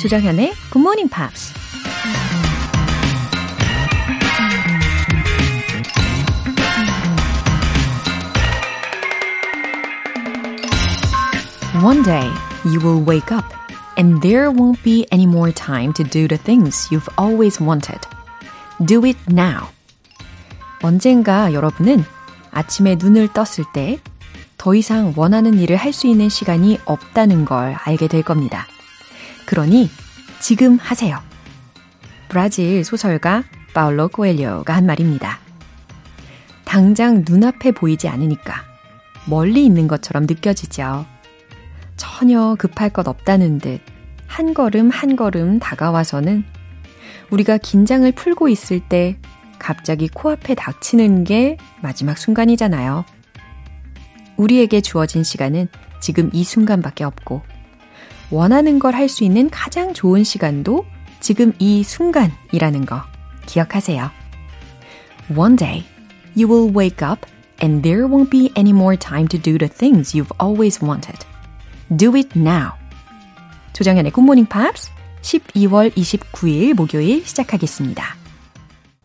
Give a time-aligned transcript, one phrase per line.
[0.00, 1.52] 조정현의 Good Morning Pops.
[11.84, 12.30] One day,
[12.64, 13.44] you will wake up
[13.98, 18.00] and there won't be any more time to do the things you've always wanted.
[18.82, 19.68] Do it now.
[20.82, 22.04] 언젠가 여러분은
[22.52, 23.98] 아침에 눈을 떴을 때
[24.56, 28.66] 더 이상 원하는 일을 할 수 있는 시간이 없다는 걸 알게 될 겁니다.
[29.50, 29.90] 그러니
[30.40, 31.18] 지금 하세요.
[32.30, 35.40] 브라질 소설가 파울로 코엘료가 한 말입니다.
[36.64, 38.64] 당장 눈앞에 보이지 않으니까
[39.26, 41.04] 멀리 있는 것처럼 느껴지죠.
[41.96, 44.00] 전혀 급할 것 없다는 듯
[44.30, 46.44] 한 걸음 한 걸음 다가와서는
[47.30, 49.18] 우리가 긴장을 풀고 있을 때
[49.58, 53.04] 갑자기 코앞에 닥치는 게 마지막 순간이잖아요.
[54.36, 55.66] 우리에게 주어진 시간은
[56.00, 57.42] 지금 이 순간밖에 없고,
[58.30, 60.84] 원하는 걸 할 수 있는 가장 좋은 시간도
[61.20, 63.02] 지금 이 순간이라는 거
[63.46, 64.10] 기억하세요.
[65.36, 65.84] One day,
[66.36, 67.26] you will wake up
[67.62, 71.18] and there won't be any more time to do the things you've always wanted.
[71.94, 72.72] Do it now.
[73.72, 74.90] 조정현의 굿모닝 팝스
[75.22, 78.16] 12월 29일 목요일 시작하겠습니다.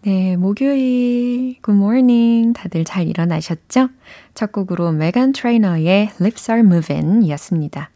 [0.04, 3.90] 네, 목요일 good morning 다들 잘 일어나셨죠?
[4.36, 7.90] 첫 곡으로 메간 트레이너의 Lips Are Moving 이었습니다.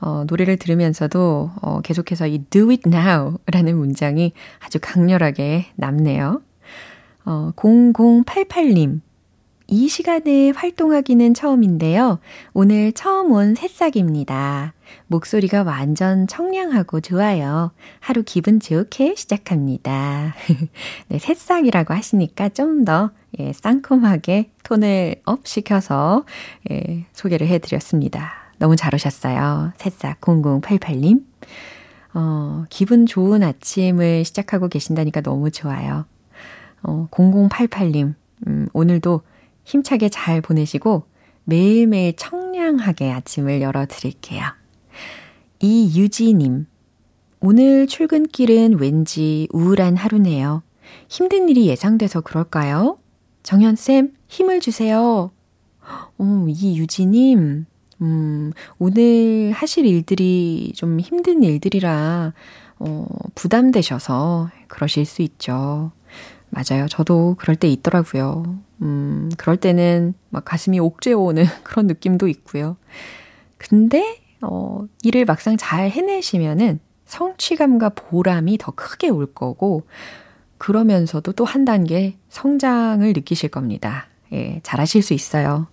[0.00, 6.42] 어, 노래를 들으면서도 어, 계속해서 이 do it now 라는 문장이 아주 강렬하게 남네요.
[7.24, 9.00] 어, 0088님.
[9.70, 12.20] 이 시간에 활동하기는 처음인데요.
[12.54, 14.72] 오늘 처음 온 새싹입니다.
[15.08, 17.72] 목소리가 완전 청량하고 좋아요.
[18.00, 20.34] 하루 기분 좋게 시작합니다.
[21.08, 26.24] 네, 새싹이라고 하시니까 좀더 예, 쌍콤하게 톤을 up 시켜서
[26.70, 28.47] 예, 소개를 해드렸습니다.
[28.58, 29.72] 너무 잘 오셨어요.
[29.76, 31.24] 새싹 0088님.
[32.14, 36.06] 어, 기분 좋은 아침을 시작하고 계신다니까 너무 좋아요.
[36.82, 38.14] 어, 0088님,
[38.46, 39.22] 음, 오늘도
[39.64, 41.04] 힘차게 잘 보내시고
[41.44, 44.42] 매일매일 청량하게 아침을 열어 드릴게요.
[45.60, 46.66] 이유지님,
[47.40, 50.62] 오늘 출근길은 왠지 우울한 하루네요.
[51.08, 52.98] 힘든 일이 예상돼서 그럴까요?
[53.42, 55.30] 정현쌤, 힘을 주세요.
[56.18, 57.66] 어, 이유지님,
[58.00, 62.32] 음, 오늘 하실 일들이 좀 힘든 일들이라,
[62.78, 65.90] 어, 부담되셔서 그러실 수 있죠.
[66.50, 66.86] 맞아요.
[66.88, 68.58] 저도 그럴 때 있더라고요.
[68.82, 72.76] 음, 그럴 때는 막 가슴이 옥죄어오는 그런 느낌도 있고요.
[73.58, 79.82] 근데, 어, 일을 막상 잘 해내시면은 성취감과 보람이 더 크게 올 거고,
[80.58, 84.06] 그러면서도 또 한 단계 성장을 느끼실 겁니다.
[84.32, 85.66] 예, 잘하실 수 있어요.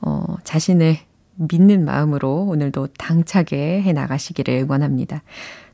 [0.00, 0.98] 어, 자신을
[1.36, 5.22] 믿는 마음으로 오늘도 당차게 해 나가시기를 응원합니다.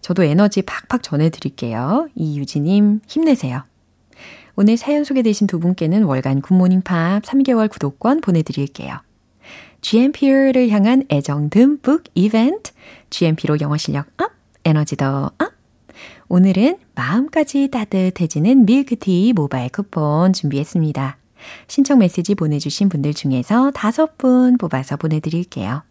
[0.00, 2.09] 저도 에너지 팍팍 전해드릴게요.
[2.15, 3.62] 이유진님, 힘내세요.
[4.55, 8.99] 오늘 사연 소개되신 두 분께는 월간 굿모닝 팝 3개월 구독권 보내드릴게요.
[9.81, 12.73] GMP를 향한 애정 듬뿍 이벤트,
[13.11, 14.31] GMP로 영어 실력 up,
[14.65, 15.53] 에너지도 up.
[16.29, 21.22] 오늘은 마음까지 따뜻해지는 밀크티 모바일 쿠폰 준비했습니다.
[21.69, 25.82] 신청 메시지 보내주신 분들 중에서 다섯 분 뽑아서 보내드릴게요.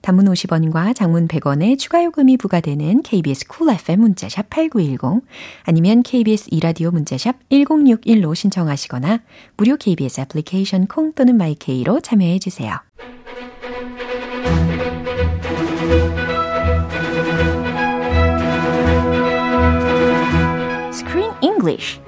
[0.00, 5.24] 단문 50원과 장문 100원의 추가 요금이 부과되는 KBS cool FM 문자샵 8910
[5.64, 9.20] 아니면 KBS 이라디오 문자샵 1061로 신청하시거나
[9.56, 12.76] 무료 KBS 애플리케이션 콩 또는 마이케이로 참여해 주세요.
[20.92, 22.00] Screen English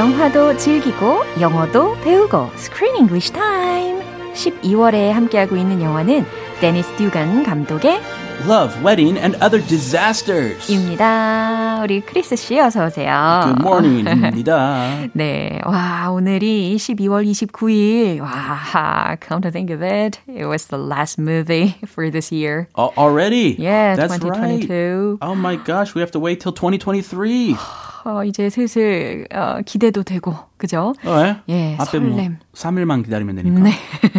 [0.00, 4.00] 영화도 즐기고 영어도 배우고 Screen English Time.
[4.32, 6.24] 12월에 함께하고 있는 영화는
[6.62, 8.00] 데니스 듀간 감독의
[8.47, 11.79] Love, Wedding and Other Disasters 입니다.
[11.81, 13.41] 우리 크리스 씨 어서 오세요.
[13.43, 15.09] Good morning입니다.
[15.13, 18.21] 네, 와 오늘이 12월 29일.
[18.21, 22.67] 와, come to think of it, it was the last movie for this year.
[22.75, 23.55] Uh, already?
[23.57, 25.17] Yeah, That's 2022.
[25.19, 25.27] Right.
[25.27, 27.55] Oh my gosh, we have to wait till 2023.
[28.05, 30.93] 어, 이제 슬슬 어, 기대도 되고, 그죠?
[31.03, 31.37] 어, 예?
[31.49, 32.13] 예, 앞에 설렘.
[32.13, 33.59] 뭐 3일만 기다리면 되니까.
[33.63, 33.71] 네.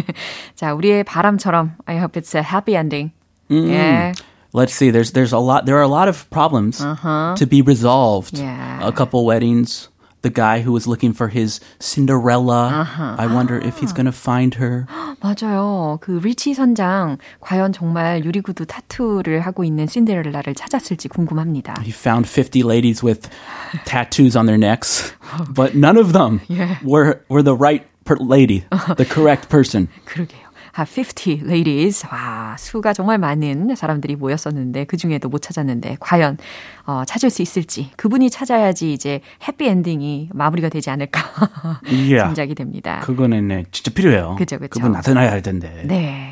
[0.55, 3.13] 자, 우리의 바람처럼 I hope it's a happy ending.
[3.51, 3.69] 음.
[3.69, 4.13] 예.
[4.53, 4.89] Let's see.
[4.91, 5.65] There's there's a lot.
[5.65, 7.35] There are a lot of problems Uh-huh.
[7.37, 8.37] to be resolved.
[8.39, 8.79] Yeah.
[8.81, 9.89] A couple weddings,
[10.23, 12.87] the guy who was looking for his Cinderella.
[13.19, 14.87] I wonder if he's going to find her.
[15.21, 15.99] 맞아요.
[16.01, 21.75] 그 리치 선장 과연 정말 유리구두 타투를 하고 있는 신데렐라를 찾았을지 궁금합니다.
[21.83, 23.29] He found 50 ladies with
[23.85, 25.11] tattoos on their necks,
[25.53, 26.77] but none of them Yeah.
[26.83, 28.63] were were the right per- lady,
[28.95, 29.89] the correct person.
[30.05, 30.47] 그러게요.
[30.74, 32.06] 아, 50 ladies.
[32.10, 36.38] 와, 수가 정말 많은 사람들이 모였었는데 그 중에도 못 찾았는데 과연
[36.86, 41.22] 어, 찾을 수 있을지 그분이 찾아야지 이제 해피 엔딩이 마무리가 되지 않을까
[41.84, 42.24] Yeah.
[42.24, 43.00] 짐작이 됩니다.
[43.04, 44.36] 그거는 네, 진짜 필요해요.
[44.38, 44.70] 그죠, 그죠.
[44.70, 45.84] 그분 나타나야 할 텐데.
[45.86, 46.31] 네.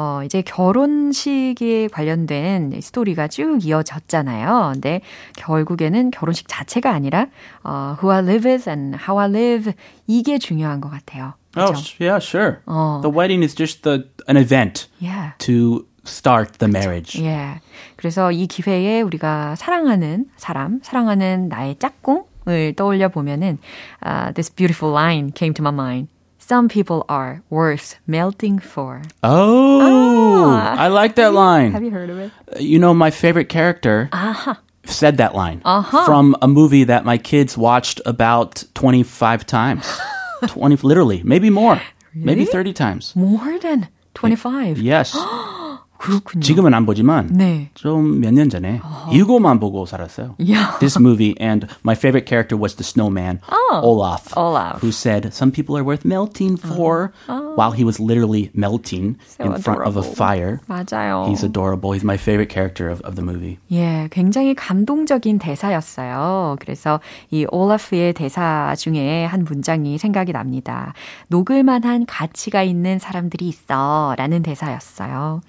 [0.00, 4.70] 어, 이제 결혼식에 관련된 스토리가 쭉 이어졌잖아요.
[4.74, 5.00] 근데
[5.36, 7.26] 결국에는 결혼식 자체가 아니라
[7.64, 9.72] 어, who I live with and how I live
[10.06, 11.34] 이게 중요한 것 같아요.
[11.56, 11.80] Oh, 그죠?
[11.80, 12.58] sh- yeah, sure.
[12.66, 13.00] 어.
[13.02, 15.32] The wedding is just the an event Yeah.
[15.38, 17.20] to start the marriage.
[17.24, 17.60] 예.
[17.96, 23.58] 그래서 이 기회에 우리가 사랑하는 사람, 사랑하는 나의 짝꿍을 떠올려 보면은
[24.06, 26.08] uh, this beautiful line came to my mind.
[26.48, 29.02] Some people are worth melting for.
[29.22, 30.76] Oh, ah.
[30.78, 31.72] I like that line.
[31.72, 32.32] Have you heard of it?
[32.50, 34.54] Uh, you know, my favorite character uh-huh.
[34.84, 36.06] said that line Uh-huh.
[36.06, 40.00] from a movie that my kids watched about 25 times.
[40.46, 41.82] 20, literally, maybe more.
[42.14, 43.14] Maybe 30 times.
[43.14, 44.78] More than 25.
[44.78, 45.14] Yes.
[45.98, 46.42] 그렇군요.
[46.42, 47.70] 지금은 안 보지만 네.
[47.74, 48.80] 좀몇 년 전에
[49.12, 50.36] 이거만 보고 살았어요.
[50.38, 50.78] Yeah.
[50.78, 53.40] This movie and my favorite character was the snowman
[53.72, 54.80] Olaf, Olaf.
[54.80, 57.12] who said some people are worth melting for
[57.56, 60.14] while he was literally melting So in front of a adorable.
[60.14, 60.60] fire.
[60.68, 61.26] 맞아요.
[61.28, 61.92] He's adorable.
[61.92, 63.58] He's my favorite character of, of the movie.
[63.72, 66.56] 예, 굉장히 감동적인 대사였어요.
[66.60, 67.00] 그래서
[67.30, 70.94] 이 올라프의 대사 중에 한 문장이 생각이 납니다.
[71.28, 74.14] 녹을 만한 가치가 있는 사람들이 있어.
[74.16, 75.40] 라는 대사였어요.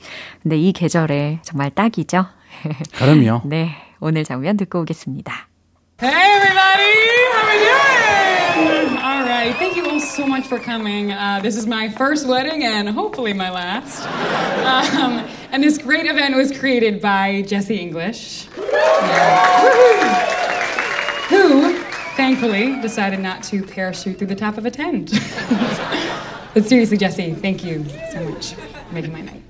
[0.42, 2.26] 근데 이 계절에 정말 딱이죠?
[2.96, 3.42] 그럼요.
[3.44, 5.48] 네, 오늘 장면 듣고 오겠습니다.
[6.00, 6.94] Hey, everybody!
[7.32, 8.98] How we doing?
[9.04, 9.54] All right.
[9.58, 11.12] Thank you all so much for coming.
[11.12, 14.04] Uh, this is my first wedding and hopefully my last.
[14.64, 19.60] Um, and this great event was created by Jesse English, Yeah.
[19.60, 21.28] Woohoo.
[21.28, 21.78] who,
[22.16, 25.12] thankfully, decided not to parachute through the top of a tent.
[26.54, 29.42] but seriously, Jesse, thank you so much for making my night.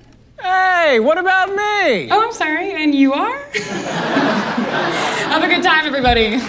[0.50, 2.10] Hey, what about me?
[2.10, 2.72] Oh, I'm sorry.
[2.72, 3.38] And you are?
[5.30, 6.40] Have a good time, everybody.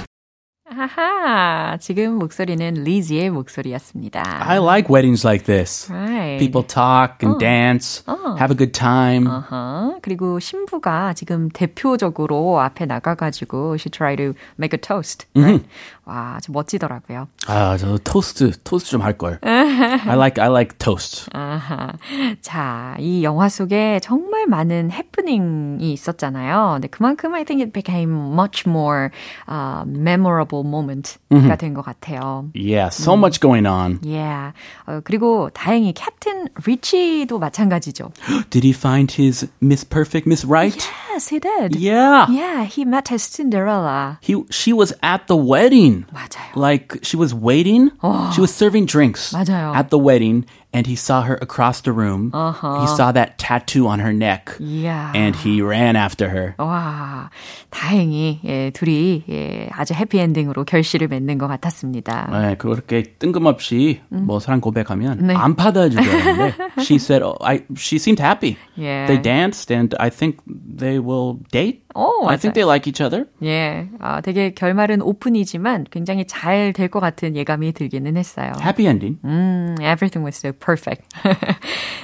[0.74, 4.24] 하하, 지금 목소리는 리즈의 목소리였습니다.
[4.48, 5.92] I like weddings like this.
[5.92, 6.40] Right.
[6.40, 8.04] People talk and dance,
[8.40, 9.28] have a good time.
[9.28, 10.00] 어허.
[10.02, 15.28] 그리고 신부가 지금 대표적으로 앞에 나가가지고 she try to make a toast.
[15.36, 15.68] Right?
[16.06, 17.28] 와, 좀 멋지더라고요.
[17.48, 19.40] 아, 저 토스트, 토스트 좀 할 걸.
[19.44, 21.30] I like I like toast.
[21.34, 21.94] 아하.
[22.42, 26.72] 자, 이 영화 속에 정말 많은 해프닝이 있었잖아요.
[26.76, 29.10] 근데 그만큼 I think it became much more
[29.50, 32.51] uh, memorable moment가 된 것 같아요.
[32.55, 34.01] Yeah, so much going on.
[34.03, 34.53] Yeah.
[34.87, 38.13] 어, 그리고 다행히 캡틴 리치도 마찬가지죠.
[38.51, 40.77] Did he find his Miss Perfect, Miss Right?
[41.13, 41.77] Yes, he did.
[41.77, 42.27] Yeah.
[42.31, 44.19] Yeah, he met his Cinderella.
[44.21, 46.05] He she was at the wedding.
[46.13, 46.53] 맞아요.
[46.55, 47.91] Like she was waiting.
[48.35, 49.75] She was serving drinks 맞아요.
[49.75, 52.31] at the wedding and he saw her across the room.
[52.35, 54.57] He saw that tattoo on her neck.
[54.61, 55.13] 이야.
[55.15, 56.55] And he ran after her.
[56.59, 57.31] 와,
[57.71, 62.29] 다행히 예, 둘이 예, 아주 해피엔딩으로 결실을 맺는 것 같았습니다.
[62.31, 65.35] 네, 그렇게 뜬금없이 뭐 사랑 고백하면 네.
[65.35, 68.57] 안 받아주겠는데 she said, oh, I, she seemed happy.
[68.77, 69.07] Yeah.
[69.07, 71.80] They danced and I think they will date.
[71.96, 73.26] 오, I think they like each other.
[73.44, 78.54] 예, 아, 되게 결말은 오픈이지만 굉장히 잘 될 것 같은 예감이 들기는 했어요.
[78.62, 79.20] Happy ending.
[79.26, 81.04] 음, everything was so perfect.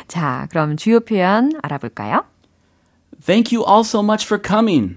[0.08, 2.24] 자, 그럼 주요 표현 알아볼까요?
[3.26, 4.96] Thank you all so much for coming.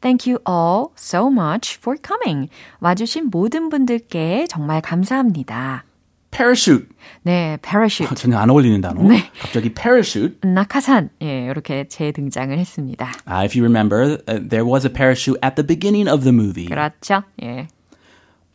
[0.00, 2.48] Thank you all so much for coming.
[2.80, 5.84] 와주신 모든 분들께 정말 감사합니다.
[6.33, 6.87] Parachute.
[7.23, 8.15] 네, parachute.
[8.15, 9.01] 전혀 안 어울리는 단어.
[9.01, 9.29] 네.
[9.41, 10.37] 갑자기 parachute.
[10.41, 11.09] 낙하산.
[11.21, 13.11] 예, 이렇게 재등장을 했습니다.
[13.27, 16.67] Uh, if you remember, uh, there was a parachute at the beginning of the movie.
[16.67, 17.23] 그렇죠?
[17.41, 17.67] 예.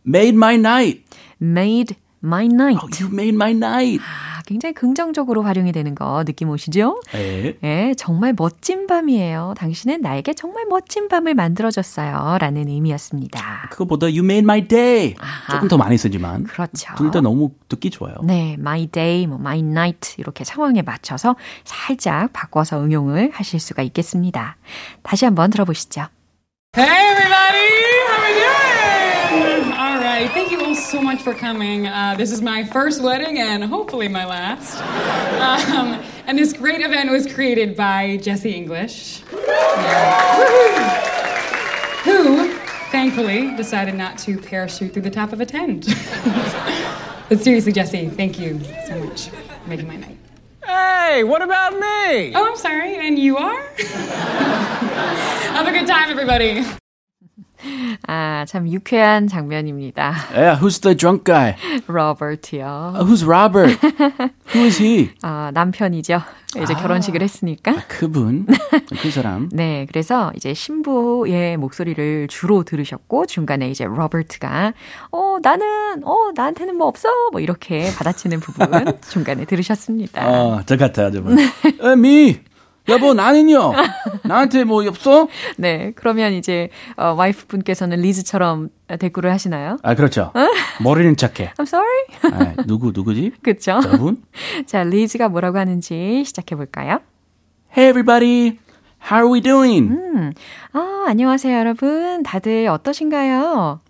[0.05, 1.03] Made my night.
[1.41, 2.79] Made my night.
[2.81, 3.99] Oh, you made my night.
[4.50, 7.00] 아, 굉장히 긍정적으로 활용이 되는 거 느낌 오시죠?
[7.12, 7.56] 네.
[7.62, 9.54] 예, 정말 멋진 밤이에요.
[9.56, 12.38] 당신은 나에게 정말 멋진 밤을 만들어줬어요.
[12.40, 13.68] 라는 의미였습니다.
[13.70, 15.14] 그거보다 you made my day.
[15.50, 16.44] 조금 더 많이 쓰지만.
[16.44, 16.92] 그렇죠.
[16.96, 18.14] 둘 다 너무 듣기 좋아요.
[18.24, 24.56] 네, my day, 뭐 my night 이렇게 상황에 맞춰서 살짝 바꿔서 응용을 하실 수가 있겠습니다.
[25.02, 26.06] 다시 한번 들어보시죠.
[26.76, 27.99] Hey, everybody!
[31.00, 31.86] So much for coming.
[31.86, 34.76] Uh, this is my first wedding and hopefully my last.
[35.70, 40.42] Um, and this great event was created by Jesse English, Yeah.
[42.04, 42.52] Who,
[42.90, 45.86] thankfully, decided not to parachute through the top of a tent.
[47.30, 50.18] but seriously, Jesse, thank you so much for making my night.
[50.66, 52.34] Hey, what about me?
[52.34, 53.62] Oh, I'm sorry, and you are?
[55.54, 56.62] Have a good time, everybody.
[58.06, 60.14] 아, 참 유쾌한 장면입니다.
[60.32, 61.54] Yeah, who's the drunk guy?
[61.86, 62.94] 로버트요.
[62.96, 63.78] Uh, who's Robert?
[64.54, 65.10] Who is he?
[65.22, 66.20] 아, 남편이죠.
[66.62, 67.84] 이제 결혼식을 했으니까.
[67.86, 68.46] 그분.
[69.00, 69.48] 그 사람.
[69.52, 74.72] 네, 그래서 이제 신부의 목소리를 주로 들으셨고 중간에 이제 로버트가
[75.12, 78.68] 어 나는 어 나한테는 뭐 없어 뭐 이렇게 받아치는 부분
[79.08, 80.28] 중간에 들으셨습니다.
[80.28, 81.38] 어, 저 같아요, 저분.
[81.38, 82.40] 에, 미!
[82.90, 83.72] 여보, 나는요?
[84.24, 85.28] 나한테 뭐 없어?
[85.56, 88.68] 네, 그러면 이제 어, 와이프 분께서는 리즈처럼
[88.98, 89.76] 대꾸를 하시나요?
[89.82, 90.32] 아, 그렇죠.
[90.82, 91.52] 모르는 척해.
[91.56, 92.04] I'm sorry.
[92.32, 93.32] 아, 누구, 누구지?
[93.42, 93.80] 그렇죠?
[93.80, 94.22] 저분?
[94.66, 97.00] 자, 리즈가 뭐라고 하는지 시작해 볼까요?
[97.76, 98.58] Hey, everybody.
[99.10, 100.34] How are we doing?
[100.72, 102.22] 아, 안녕하세요, 여러분.
[102.22, 103.80] 다들 어떠신가요?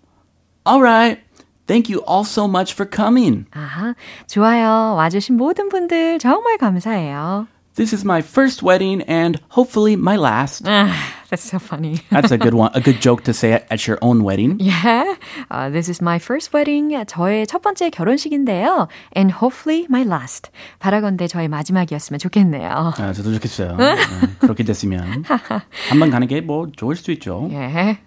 [0.67, 1.21] Alright.
[1.67, 3.45] Thank you all so much for coming.
[3.53, 3.93] 아,
[4.27, 4.95] 좋아요.
[4.97, 7.47] 와주신 모든 분들 정말 감사해요.
[7.80, 10.64] This is my first wedding and hopefully my last.
[10.64, 10.88] 아,
[11.28, 12.00] that's so funny.
[12.10, 14.56] That's a good one, a good joke to say at, at your own wedding.
[14.58, 15.14] Yeah,
[15.50, 16.92] uh, this is my first wedding.
[17.04, 18.88] 저의 첫 번째 결혼식인데요.
[19.14, 20.48] And hopefully my last.
[20.80, 22.94] 바라건대 저의 마지막이었으면 좋겠네요.
[22.96, 23.76] 아, 저도 좋겠어요.
[23.76, 23.96] 네,
[24.38, 27.50] 그렇게 됐으면 한 번 가는 게 뭐 좋을 수 있죠.
[27.52, 27.98] 예.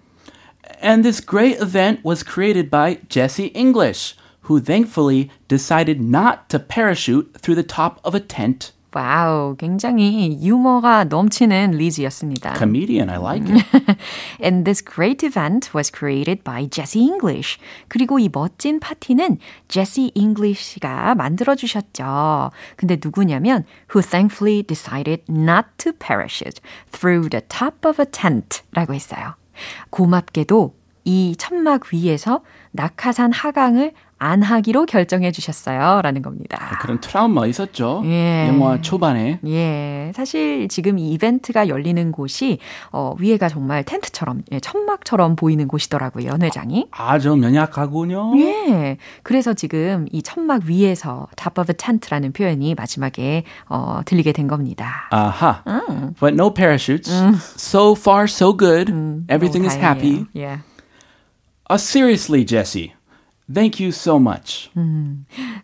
[0.82, 4.16] And this great event was created by Jesse English,
[4.48, 8.72] who thankfully decided not to parachute through the top of a tent.
[8.95, 12.53] 와우, 굉장히 유머가 넘치는 리즈였습니다.
[12.53, 13.65] Comedian, I like it.
[14.41, 17.59] And this great event was created by Jesse English.
[17.89, 22.51] 그리고 이 멋진 파티는 Jesse English가 만들어 주셨죠.
[22.77, 29.35] 근데 누구냐면 who thankfully decided not to parachute through the top of a tent라고 했어요.
[29.89, 30.73] 고맙게도
[31.03, 32.41] 이 천막 위에서
[32.75, 35.99] 낙하산 하강을 안 하기로 결정해 주셨어요.
[36.01, 36.79] 라는 겁니다.
[36.81, 38.01] 그런 트라우마 있었죠.
[38.05, 38.47] 예.
[38.47, 39.39] 영화 초반에.
[39.45, 42.59] 예, 사실 지금 이 이벤트가 열리는 곳이
[42.93, 46.87] 어, 위에가 정말 텐트처럼 예, 천막처럼 보이는 곳이더라고요, 연회장이.
[46.91, 48.39] 아, 저 면약하군요.
[48.39, 54.47] 예, 그래서 지금 이 천막 위에서 top of a tent라는 표현이 마지막에 어, 들리게 된
[54.47, 55.09] 겁니다.
[55.11, 55.61] 아하.
[56.21, 57.11] But no parachutes.
[57.57, 58.93] So far, so good.
[59.27, 60.25] Everything is happy.
[60.37, 60.59] 예.
[61.69, 62.93] Uh, seriously, Jesse.
[63.51, 64.69] Thank you so much.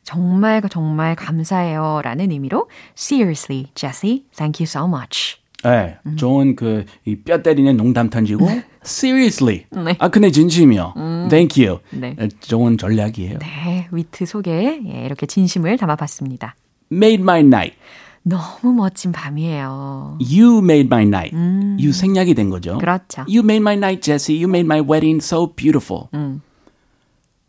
[0.03, 2.01] 정말 정말 감사해요.
[2.03, 5.38] 라는 의미로 seriously, Jesse, thank you so much.
[5.63, 8.48] 네, 좋은 그, 이뼈 때리는 농담 던지고,
[8.84, 9.65] seriously.
[9.72, 9.96] 네.
[10.00, 10.93] 아, 근데 진심이요.
[11.29, 11.79] Thank you.
[11.91, 12.15] 네.
[12.20, 13.38] 에, 좋은 전략이에요.
[13.39, 16.55] 네, 위트 속에 예, 이렇게 진심을 담아봤습니다.
[16.91, 17.77] Made my night.
[18.24, 20.18] 너무 멋진 밤이에요.
[20.22, 21.36] You made my night.
[21.36, 22.78] You 생략이 된 거죠.
[22.78, 23.22] 그렇죠.
[23.28, 24.36] You made my night, Jesse.
[24.36, 26.10] You made my wedding so beautiful.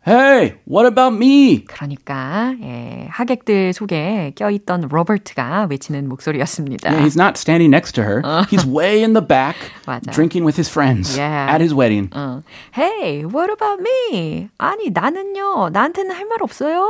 [0.05, 1.63] Hey, what about me?
[1.63, 6.89] 그러니까 예, 하객들 속에 껴있던 로버트가 외치는 목소리였습니다.
[6.91, 8.21] Yeah, he's not standing next to her.
[8.49, 9.55] He's way in the back,
[9.87, 10.11] 맞아.
[10.11, 11.47] drinking with his friends Yeah.
[11.49, 12.09] at his wedding.
[12.11, 12.41] 어,
[12.75, 14.49] Hey, what about me?
[14.57, 16.83] 아니 나는요 나한테는 할 말 없어요.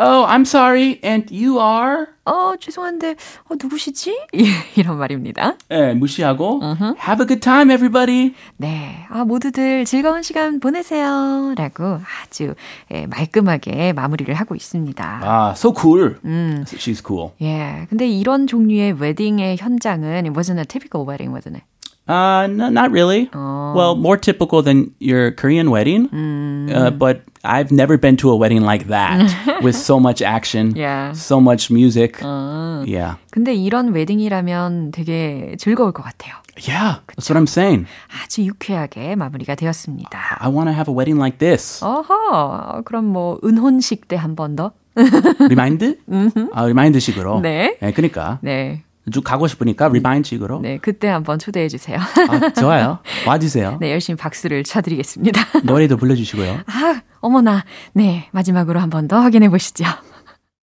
[0.00, 2.06] Oh, I'm sorry, and you are?
[2.24, 3.16] 어 죄송한데
[3.50, 4.16] 어, 누구시지?
[4.76, 5.54] 이런 말입니다.
[5.72, 8.32] 예, 무시하고 Have a good time, everybody.
[8.58, 12.54] 네, 아 모두들 즐거운 시간 보내세요.라고 아주
[12.92, 15.20] 예, 말끔하게 마무리를 하고 있습니다.
[15.24, 16.14] Ah, so cool.
[16.64, 17.32] She's cool.
[17.42, 21.64] 예, 근데 이런 종류의 웨딩의 현장은 it wasn't a typical wedding, wasn't it?
[22.10, 23.28] Uh, no, not really.
[23.34, 26.08] Well, more typical than your Korean wedding.
[26.72, 29.24] Uh, but I've never been to a wedding like that
[29.64, 31.12] with so much action, Yeah.
[31.16, 32.20] so much music.
[32.22, 33.16] Yeah.
[33.30, 36.34] 근데 이런 웨딩이라면 되게 즐거울 것 같아요.
[36.60, 37.86] Yeah, that's what I'm saying.
[38.22, 40.10] 아주 유쾌하게 마무리가 되었습니다.
[40.40, 41.82] I want to have a wedding like this.
[41.84, 44.72] 어허, 그럼 뭐 은혼식 때 한 번 더?
[45.48, 45.96] Remind?
[46.52, 47.40] 아, remind식으로.
[47.40, 47.76] 네.
[47.80, 50.60] 네, 그러니까 네, 쭉 가고 싶으니까 remind식으로.
[50.60, 51.98] 네, 그때 한번 초대해 주세요.
[52.00, 52.98] 아, 좋아요.
[53.26, 53.78] 와주세요.
[53.80, 55.60] 네, 열심히 박수를 쳐드리겠습니다.
[55.64, 56.58] 노래도 불러주시고요.
[56.66, 57.63] 아, 어머나.
[57.93, 59.85] 네, 마지막으로 한 번 더 확인해 보시죠.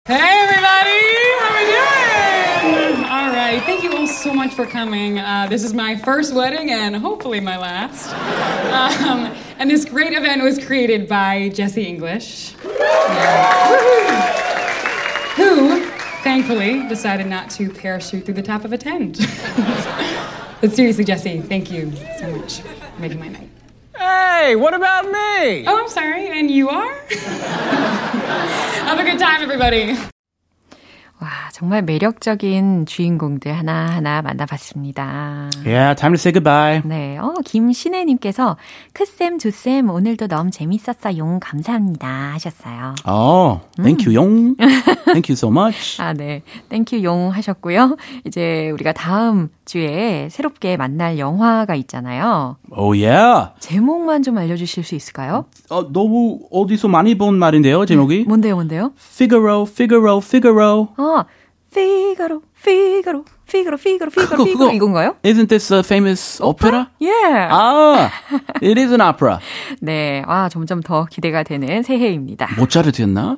[0.07, 1.01] Hey, everybody!
[1.39, 3.05] How we doing?
[3.05, 3.61] All right.
[3.65, 5.19] Thank you all so much for coming.
[5.19, 8.09] Uh, this is my first wedding and hopefully my last.
[8.71, 12.53] Um, and this great event was created by Jesse English,
[15.35, 15.85] who
[16.23, 19.19] thankfully decided not to parachute through the top of a tent.
[20.61, 23.49] but seriously, Jesse, thank you so much for making my night.
[23.98, 25.64] Hey, what about me?
[25.66, 26.28] Oh, I'm sorry.
[26.28, 26.94] And you are?
[28.86, 29.96] Have a good time, everybody.
[31.18, 35.48] 와, 정말 매력적인 주인공들 하나하나 만나봤습니다.
[35.64, 36.82] Yeah, time to say goodbye.
[36.84, 38.58] 네, 어, 김신혜님께서
[38.92, 41.38] 크쌤, 두쌤, 오늘도 너무 재밌었어요.
[41.40, 42.34] 감사합니다.
[42.34, 42.94] 하셨어요.
[43.06, 44.56] Oh, thank you, 용.
[45.06, 45.96] thank you so much.
[46.02, 46.42] 아, 네.
[46.68, 47.96] 땡큐 용 하셨고요.
[48.26, 52.56] 이제 우리가 다음 주에 새롭게 만날 영화가 있잖아요.
[52.70, 53.50] Oh, yeah.
[53.58, 55.44] 제목만 좀 알려주실 수 있을까요?
[55.68, 58.24] 어, 너무 어디서 많이 본 말인데요, 제목이?
[58.28, 58.92] 뭔데요, 뭔데요?
[58.96, 60.88] Figaro, Figaro, Figaro.
[60.96, 61.24] 어,
[61.76, 64.72] 피가로, 피가로, 피가로, 피가로, 피가로, 피가로.
[64.72, 65.16] 이건가요?
[65.22, 66.86] Isn't this a famous opera?
[67.02, 67.10] 예.
[67.50, 68.10] Ah,
[68.62, 69.38] it is an opera.
[69.82, 72.48] 네, 아 점점 더 기대가 되는 새해입니다.
[72.58, 73.36] 모차르트였나?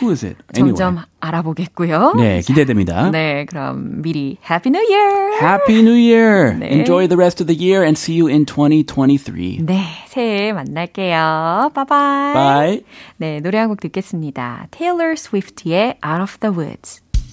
[0.00, 0.36] who, is it?
[0.56, 0.74] Anyway.
[0.76, 2.14] 점점 알아보겠고요.
[2.16, 3.10] 네, 기대됩니다.
[3.10, 5.34] 네, 그럼 미리 Happy New Year.
[5.42, 6.56] Happy New Year.
[6.56, 6.70] 네.
[6.78, 9.66] Enjoy the rest of the year and see you in 2023.
[9.66, 11.72] 네, 새해에 만날게요.
[11.74, 12.32] 바이바이.
[12.32, 12.84] Bye.
[13.18, 14.68] 네, 노래 한 곡 듣겠습니다.
[14.70, 17.02] Taylor Swift의 Out of the Woods.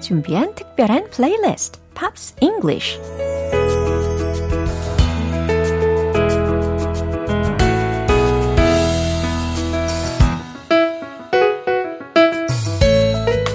[0.00, 3.00] 준비한 특별한 playlist Pops English.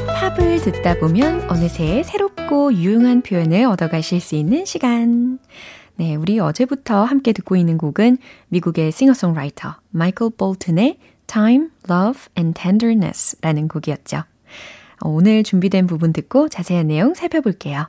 [0.07, 5.39] 팝을 듣다 보면 어느새 새롭고 유용한 표현을 얻어가실 수 있는 시간.
[5.95, 8.17] 네, 우리 어제부터 함께 듣고 있는 곡은
[8.49, 10.97] 미국의 싱어송라이터 마이클 볼튼의
[11.27, 14.23] Time, Love and Tenderness라는 곡이었죠.
[15.03, 17.87] 오늘 준비된 부분 듣고 자세한 내용 살펴볼게요.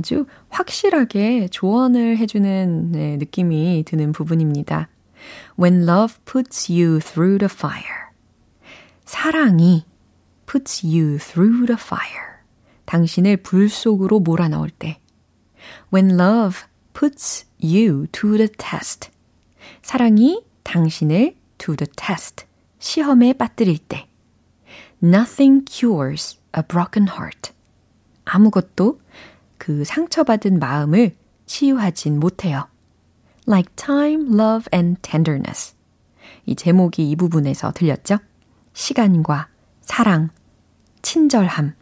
[0.00, 4.88] 아주 확실하게 조언을 해주는 네, 느낌이 드는 부분입니다.
[5.60, 8.08] When love puts you through the fire.
[9.04, 9.84] 사랑이
[10.46, 12.40] puts you through the fire.
[12.86, 15.00] 당신을 불 속으로 몰아넣을 때.
[15.92, 16.62] When love
[16.94, 19.10] puts you to the test.
[19.82, 22.46] 사랑이 당신을 to the test.
[22.78, 24.08] 시험에 빠뜨릴 때.
[25.04, 27.52] Nothing cures a broken heart.
[28.24, 28.98] 아무것도
[29.60, 32.66] 그 상처받은 마음을 치유하진 못해요.
[33.46, 35.74] Like time, love and tenderness.
[36.46, 38.18] 이 제목이 이 부분에서 들렸죠?
[38.72, 39.48] 시간과
[39.82, 40.30] 사랑,
[41.02, 41.74] 친절함.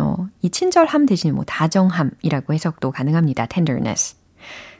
[0.00, 3.46] 어, 이 친절함 대신 뭐 다정함이라고 해석도 가능합니다.
[3.46, 4.16] tenderness.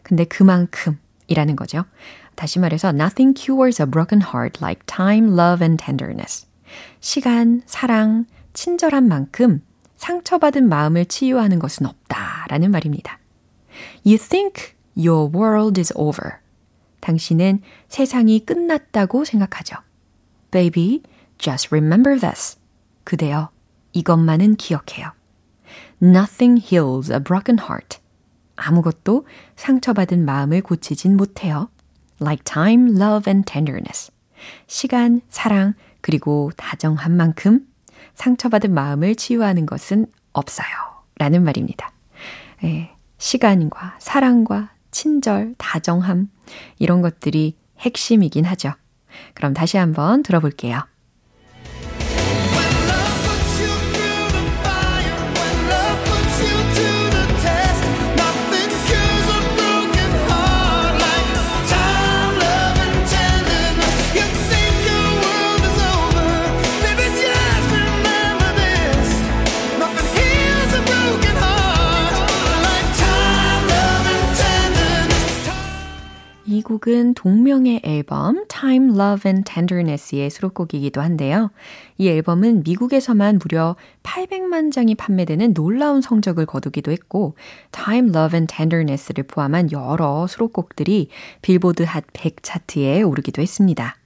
[0.02, 1.84] 근데 그만큼이라는 거죠.
[2.34, 6.48] 다시 말해서 nothing cures a broken heart like time, love and tenderness.
[6.98, 9.62] 시간, 사랑, 친절한 만큼
[10.00, 13.18] 상처받은 마음을 치유하는 것은 없다라는 말입니다.
[14.04, 16.38] You think your world is over.
[17.00, 19.76] 당신은 세상이 끝났다고 생각하죠.
[20.50, 21.02] Baby,
[21.36, 22.58] just remember this.
[23.04, 23.50] 그대여,
[23.92, 25.12] 이것만은 기억해요.
[26.02, 27.98] Nothing heals a broken heart.
[28.56, 31.68] 아무것도 상처받은 마음을 고치진 못해요.
[32.22, 34.10] Like time, love and tenderness.
[34.66, 37.66] 시간, 사랑, 그리고 다정한 만큼
[38.20, 40.68] 상처받은 마음을 치유하는 것은 없어요.
[41.16, 41.90] 라는 말입니다.
[42.64, 46.28] 예, 시간과 사랑과 친절, 다정함,
[46.78, 48.72] 이런 것들이 핵심이긴 하죠.
[49.32, 50.82] 그럼 다시 한번 들어볼게요.
[76.80, 81.50] 곡은 동명의 앨범 Time, Love and Tenderness의 수록곡이기도 한데요.
[81.98, 87.36] 이 앨범은 미국에서만 무려 800만 장이 판매되는 놀라운 성적을 거두기도 했고
[87.70, 91.08] Time, Love and Tenderness를 포함한 여러 수록곡들이
[91.42, 93.96] 빌보드 핫 100 차트에 오르기도 했습니다.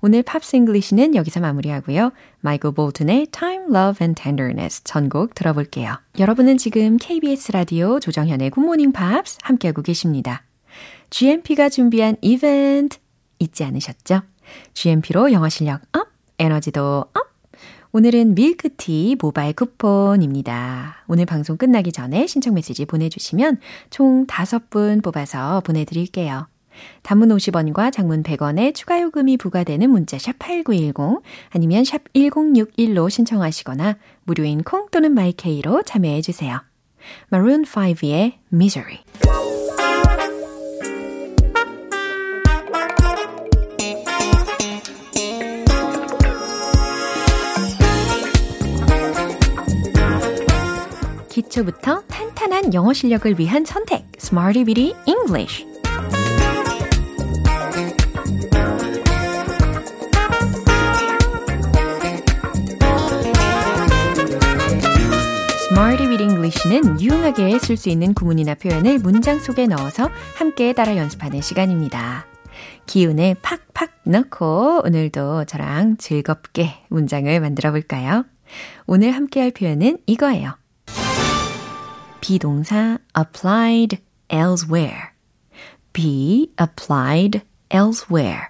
[0.00, 2.12] 오늘 Pops English는 여기서 마무리하고요.
[2.40, 5.96] 마이클 볼튼의 Time, Love and Tenderness 전곡 들어볼게요.
[6.18, 10.44] 여러분은 지금 KBS 라디오 조정현의 굿모닝 팝스 함께하고 계십니다.
[11.10, 12.98] GMP가 준비한 이벤트
[13.38, 14.22] 잊지 않으셨죠?
[14.74, 17.34] GMP로 영어 실력 up, 에너지도 up!
[17.92, 21.04] 오늘은 밀크티 모바일 쿠폰입니다.
[21.06, 26.48] 오늘 방송 끝나기 전에 신청 메시지 보내주시면 총 5분 뽑아서 보내드릴게요.
[27.02, 34.64] 단문 50원과 장문 100원의 추가 요금이 부과되는 문자 샵 8910 아니면 샵 1061로 신청하시거나 무료인
[34.64, 36.62] 콩 또는 마이케이로 참여해 주세요.
[37.32, 38.98] Maroon 5의 Misery
[51.44, 55.74] 기초부터 탄탄한 영어 실력을 위한 선택 Smarty Bitty English
[66.44, 72.26] English는 유용하게 쓸 수 있는 구문이나 표현을 문장 속에 넣어서 함께 따라 연습하는 시간입니다.
[72.86, 78.24] 기운을 팍팍 넣고 오늘도 저랑 즐겁게 문장을 만들어 볼까요?
[78.86, 80.54] 오늘 함께 할 표현은 이거예요.
[82.24, 85.10] 비동사 applied elsewhere.
[85.92, 88.46] be applied elsewhere.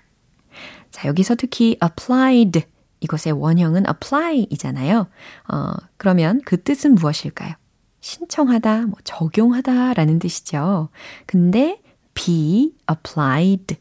[0.92, 2.62] 자, 여기서 특히 applied
[3.00, 5.08] 이것의 원형은 apply이잖아요.
[5.52, 7.54] 어, 그러면 그 뜻은 무엇일까요?
[8.00, 10.90] 신청하다, 뭐 적용하다 라는 뜻이죠.
[11.26, 11.82] 근데
[12.14, 13.76] be applied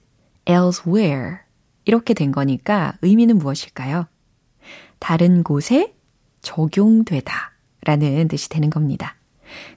[0.47, 1.35] elsewhere
[1.85, 4.07] 이렇게 된 거니까 의미는 무엇일까요?
[4.97, 5.93] 다른 곳에
[6.41, 7.51] 적용되다
[7.83, 9.17] 라는 뜻이 되는 겁니다.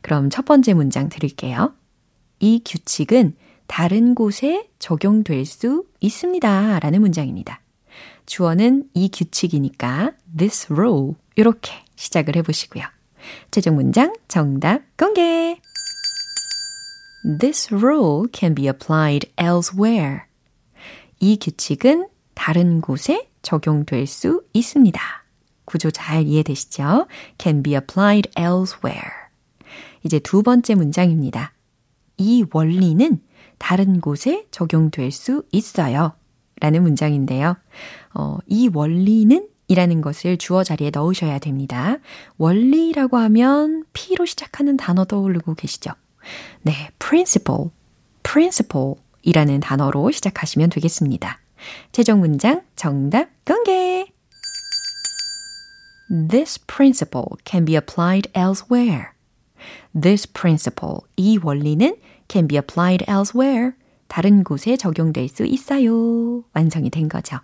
[0.02, 1.74] 그럼 첫 번째 문장 드릴게요.
[2.38, 3.34] 이 규칙은
[3.66, 6.78] 다른 곳에 적용될 수 있습니다.
[6.80, 7.60] 라는 문장입니다.
[8.26, 12.84] 주어는 이 규칙이니까 this rule 이렇게 시작을 해보시고요.
[13.50, 15.60] 최종 문장 정답 공개!
[17.40, 20.20] This rule can be applied elsewhere.
[21.18, 25.00] 이 규칙은 다른 곳에 적용될 수 있습니다.
[25.64, 27.08] 구조 잘 이해되시죠?
[27.38, 29.15] can be applied elsewhere.
[30.06, 31.52] 이제 두 번째 문장입니다.
[32.16, 33.20] 이 원리는
[33.58, 36.14] 다른 곳에 적용될 수 있어요.
[36.60, 37.56] 라는 문장인데요.
[38.14, 41.98] 어, 이 원리는 이라는 것을 주어 자리에 넣으셔야 됩니다.
[42.38, 45.90] 원리라고 하면 P로 시작하는 단어 떠오르고 계시죠?
[46.62, 47.70] 네, principle,
[48.22, 51.40] principle 이라는 단어로 시작하시면 되겠습니다.
[51.90, 54.06] 최종 문장 정답 공개!
[56.08, 59.15] This principle can be applied elsewhere.
[59.98, 61.96] This principle, 이 원리는
[62.28, 63.72] can be applied elsewhere.
[64.08, 66.44] 다른 곳에 적용될 수 있어요.
[66.52, 67.38] 완성이 된 거죠.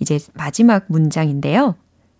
[0.00, 1.76] 이제 마지막 문장인데요.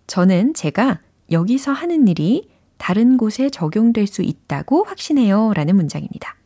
[0.06, 1.00] 저는 제가
[1.30, 5.52] 여기서 하는 일이 다른 곳에 적용될 수 있다고 확신해요.
[5.54, 6.36] 라는 문장입니다.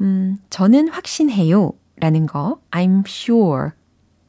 [0.00, 1.72] 음, 저는 확신해요.
[1.96, 3.70] 라는 거, I'm sure.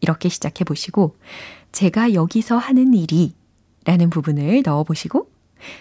[0.01, 1.15] 이렇게 시작해 보시고,
[1.71, 3.33] 제가 여기서 하는 일이
[3.85, 5.29] 라는 부분을 넣어 보시고,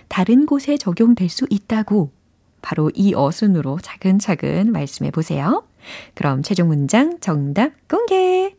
[0.08, 2.10] 다른 곳에 적용될 수 있다고
[2.62, 5.64] 바로 이 어순으로 차근차근 말씀해 보세요.
[6.14, 8.54] 그럼 최종 문장 정답 공개!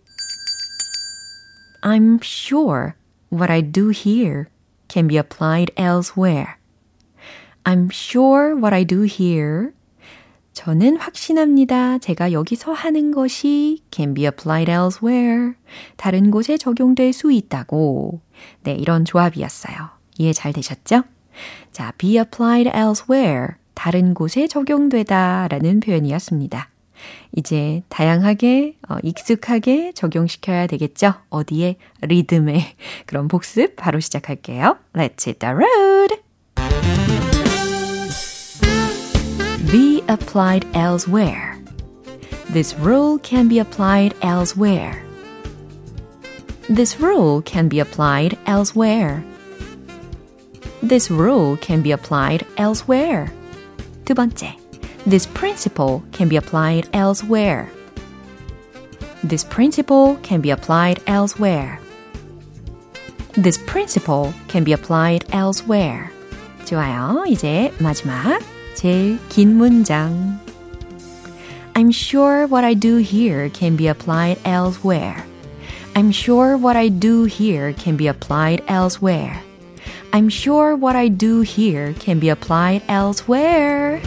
[1.84, 2.94] I'm sure
[3.32, 4.46] what I do here
[4.88, 6.58] can be applied elsewhere.
[7.64, 9.74] I'm sure what I do here.
[10.54, 11.98] 저는 확신합니다.
[12.00, 15.54] 제가 여기서 하는 것이 can be applied elsewhere.
[15.96, 18.22] 다른 곳에 적용될 수 있다고.
[18.64, 19.76] 네, 이런 조합이었어요.
[20.18, 21.04] 이해 잘 되셨죠?
[21.72, 23.54] 자, be applied elsewhere.
[23.74, 26.70] 다른 곳에 적용되다 라는 표현이었습니다.
[27.36, 31.14] 이제 다양하게, 어, 익숙하게 적용시켜야 되겠죠?
[31.30, 31.78] 어디에?
[32.02, 32.76] 리듬에.
[33.08, 34.78] 그럼 복습 바로 시작할게요.
[34.94, 36.21] Let's hit the road!
[39.71, 41.59] Be applied elsewhere.
[42.51, 45.03] This rule can be applied elsewhere.
[46.69, 49.25] This rule can be applied elsewhere.
[50.83, 53.33] This rule can be applied elsewhere.
[54.05, 54.57] 두 번째.
[55.05, 57.71] This principle can be applied elsewhere.
[59.23, 61.81] This principle can be applied elsewhere.
[63.35, 66.11] This principle can be applied elsewhere.
[66.65, 67.25] 좋아요.
[67.29, 68.41] 이제 마지막
[68.76, 70.40] 제일 긴 문장.
[71.74, 75.24] I'm sure what I do here can be applied elsewhere.
[75.94, 79.42] I'm sure what I do here can be applied elsewhere.
[80.14, 84.02] I'm sure what I do here can be applied elsewhere.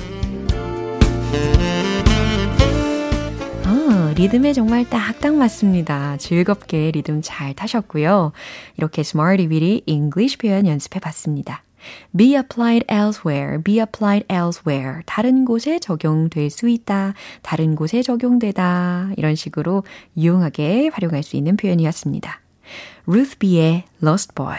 [3.65, 6.17] 아, 리듬에 정말 딱딱 맞습니다.
[6.19, 8.33] 즐겁게 리듬 잘 타셨고요.
[8.77, 11.64] 이렇게 Smarty Weedy English 표현 연습해 봤습니다.
[12.17, 15.03] Be applied elsewhere, be applied elsewhere.
[15.07, 17.15] 다른 곳에 적용될 수 있다.
[17.43, 19.11] 다른 곳에 적용되다.
[19.17, 19.85] 이런 식으로
[20.17, 22.41] 유용하게 활용할 수 있는 표현이었습니다.
[23.07, 24.59] Ruth B의 Lost Boy.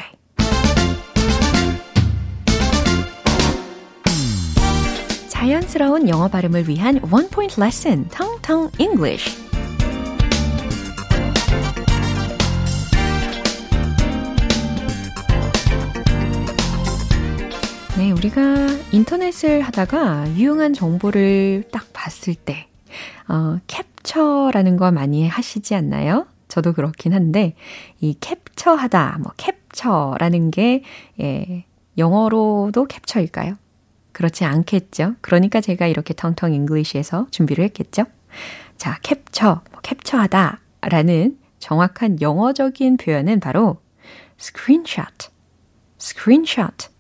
[5.30, 9.45] 자연스러운 영어 발음을 위한 원 포인트 레슨, 텅텅 English.
[18.16, 18.42] 우리가
[18.92, 22.68] 인터넷을 하다가 유용한 정보를 딱 봤을 때,
[23.28, 26.26] 어, 캡처라는 거 많이 하시지 않나요?
[26.48, 27.56] 저도 그렇긴 한데,
[28.00, 30.84] 이 캡처하다, 뭐, 캡처라는 게,
[31.20, 31.66] 예,
[31.98, 33.58] 영어로도 캡처일까요?
[34.14, 35.16] 그렇지 않겠죠?
[35.20, 38.06] 그러니까 제가 이렇게 텅텅 English에서 준비를 했겠죠?
[38.78, 43.82] 자, 캡처, 뭐, 캡처하다 라는 정확한 영어적인 표현은 바로
[44.40, 45.30] screenshot,
[46.00, 46.95] screenshot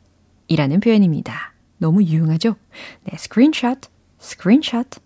[0.48, 1.54] 이라는 표현입니다.
[1.78, 2.56] 너무 유용하죠?
[3.04, 3.90] 네, screenshot,
[4.22, 5.00] screenshot.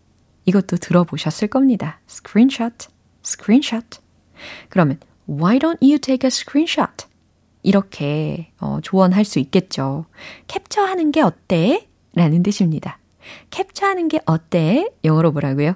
[0.46, 2.00] 이것도 들어보셨을 겁니다.
[2.10, 2.88] screenshot,
[3.24, 4.00] screenshot.
[4.70, 7.06] 그러면 why don't you take a screenshot?
[7.62, 10.06] 이렇게 어, 조언할 수 있겠죠.
[10.48, 11.88] 캡처하는 게 어때?
[12.16, 13.00] 라는 뜻입니다.
[13.50, 14.90] 캡처하는 게 어때?
[15.04, 15.74] 영어로 뭐라고요?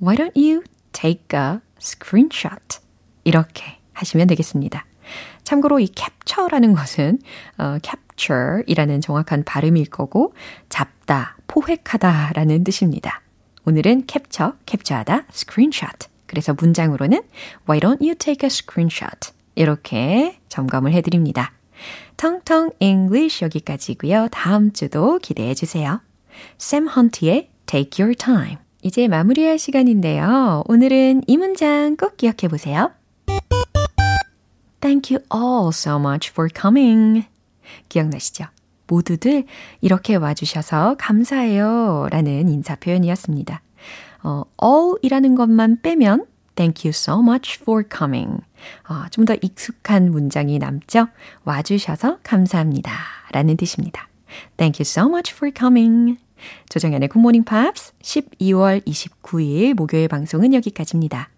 [0.00, 2.78] Why don't you take a screenshot?
[3.24, 4.86] 이렇게 하시면 되겠습니다.
[5.44, 7.18] 참고로 이 capture라는 것은
[7.58, 7.78] 어,
[8.16, 10.32] capture이라는 정확한 발음일 거고
[10.68, 13.22] 잡다, 포획하다 라는 뜻입니다.
[13.64, 16.08] 오늘은 capture, capture하다, screenshot.
[16.26, 17.22] 그래서 문장으로는
[17.68, 19.32] Why don't you take a screenshot?
[19.54, 21.52] 이렇게 점검을 해드립니다.
[22.16, 24.28] 텅텅 English 여기까지고요.
[24.30, 26.00] 다음 주도 기대해 주세요.
[26.58, 28.56] 샘 헌트의 Take Your Time.
[28.82, 30.62] 이제 마무리할 시간인데요.
[30.66, 32.92] 오늘은 이 문장 꼭 기억해 보세요.
[34.80, 37.24] Thank you all so much for coming.
[37.88, 38.44] 기억나시죠?
[38.86, 39.44] 모두들
[39.80, 42.08] 이렇게 와주셔서 감사해요.
[42.10, 43.62] 라는 인사 표현이었습니다.
[44.22, 46.26] 어, all이라는 것만 빼면
[46.56, 48.40] Thank you so much for coming.
[48.88, 51.08] 어, 좀 더 익숙한 문장이 남죠?
[51.44, 52.92] 와주셔서 감사합니다.
[53.32, 54.08] 라는 뜻입니다.
[54.56, 56.18] Thank you so much for coming.
[56.68, 61.28] 조정현의 굿모닝 팝스 12월 29일 목요일 방송은 여기까지입니다.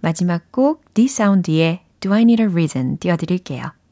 [0.00, 3.81] 마지막 곡 D'Sound의 Do I Need a Reason 띄워드릴게요.